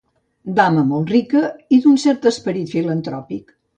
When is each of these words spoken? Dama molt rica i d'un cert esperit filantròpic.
Dama 0.59 0.83
molt 0.93 1.13
rica 1.15 1.43
i 1.77 1.79
d'un 1.83 1.99
cert 2.07 2.27
esperit 2.33 2.77
filantròpic. 2.77 3.55